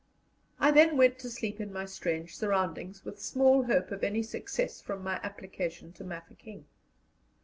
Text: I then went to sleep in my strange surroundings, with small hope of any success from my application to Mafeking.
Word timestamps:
I 0.59 0.71
then 0.71 0.97
went 0.97 1.19
to 1.19 1.29
sleep 1.29 1.61
in 1.61 1.71
my 1.71 1.85
strange 1.85 2.35
surroundings, 2.35 3.05
with 3.05 3.21
small 3.21 3.65
hope 3.65 3.91
of 3.91 4.03
any 4.03 4.23
success 4.23 4.81
from 4.81 5.03
my 5.03 5.19
application 5.21 5.93
to 5.93 6.03
Mafeking. 6.03 6.65